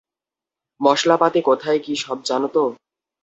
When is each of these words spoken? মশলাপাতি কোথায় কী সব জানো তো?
মশলাপাতি 0.81 1.39
কোথায় 1.41 1.79
কী 1.79 1.93
সব 1.95 2.17
জানো 2.23 2.47
তো? 2.47 2.63